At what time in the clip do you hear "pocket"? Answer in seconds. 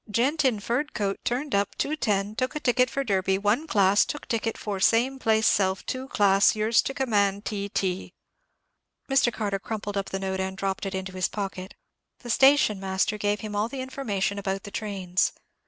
11.27-11.75